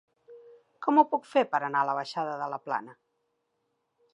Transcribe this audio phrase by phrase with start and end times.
[0.85, 2.99] Com ho puc fer per anar a la baixada de la Plana?